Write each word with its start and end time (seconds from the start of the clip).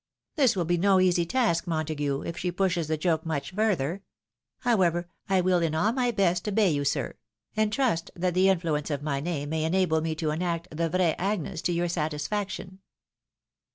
"This 0.35 0.55
will 0.55 0.65
be 0.65 0.79
no 0.79 0.99
easy 0.99 1.27
task, 1.27 1.67
Montague, 1.67 2.23
if 2.23 2.35
she 2.35 2.51
pushes 2.51 2.87
the 2.87 2.97
joke 2.97 3.23
much 3.23 3.51
further. 3.51 4.01
However,' 4.61 5.07
I 5.29 5.41
will 5.41 5.61
in 5.61 5.75
aU 5.75 5.91
my 5.91 6.09
best 6.09 6.47
obey 6.47 6.71
you, 6.71 6.83
sir;' 6.83 7.17
and 7.55 7.71
trust 7.71 8.09
that 8.15 8.33
the 8.33 8.49
influence 8.49 8.89
of 8.89 9.03
my 9.03 9.19
name 9.19 9.49
may 9.49 9.63
enable 9.63 10.01
me 10.01 10.15
to 10.15 10.31
enact 10.31 10.75
the 10.75 10.89
vrai 10.89 11.13
Agnes 11.19 11.61
to 11.61 11.71
your 11.71 11.87
satisfaction." 11.87 12.79